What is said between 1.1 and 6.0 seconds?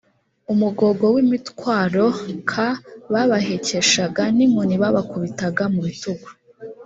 w imitwaro k babahekeshaga n inkoni babakubitaga mu